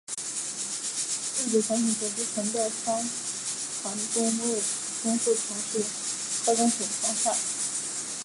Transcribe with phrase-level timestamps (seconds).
[0.09, 2.99] 日本潜艇所击沉的商
[3.83, 4.59] 船吨位
[5.03, 5.85] 中四成是
[6.43, 7.31] 该种艇创下。